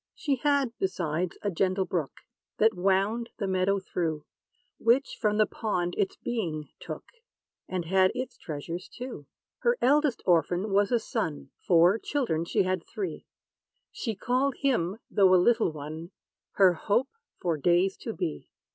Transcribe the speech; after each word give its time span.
She 0.15 0.37
had, 0.37 0.73
besides, 0.79 1.37
a 1.43 1.51
gentle 1.51 1.85
brook, 1.85 2.21
That 2.57 2.73
wound 2.73 3.29
the 3.37 3.45
meadow 3.45 3.77
through, 3.77 4.25
Which 4.79 5.15
from 5.15 5.37
the 5.37 5.45
pond 5.45 5.93
its 5.95 6.15
being 6.15 6.69
took, 6.79 7.03
And 7.67 7.85
had 7.85 8.11
its 8.15 8.35
treasures 8.35 8.89
too. 8.89 9.27
Her 9.59 9.77
eldest 9.79 10.23
orphan 10.25 10.71
was 10.71 10.91
a 10.91 10.97
son; 10.97 11.51
For, 11.67 11.99
children 11.99 12.45
she 12.45 12.63
had 12.63 12.83
three; 12.83 13.27
She 13.91 14.15
called 14.15 14.55
him, 14.61 14.97
though 15.11 15.35
a 15.35 15.35
little 15.35 15.71
one, 15.71 16.09
Her 16.53 16.73
hope 16.73 17.09
for 17.39 17.55
days 17.55 17.95
to 17.97 18.11
be. 18.11 18.49